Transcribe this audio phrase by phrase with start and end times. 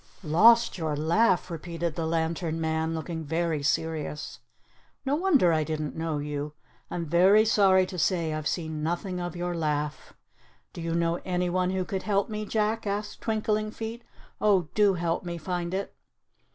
[0.23, 4.39] "Lost your laugh!" repeated the lantern man, looking very serious.
[5.05, 6.53] "No wonder I didn't know you.
[6.89, 10.13] I'm very sorry to say I've seen nothing of your laugh."
[10.73, 14.03] "Do you know anyone who could help me, Jack?" asked Twinkling Feet.
[14.41, 15.93] "Oh do help me find it."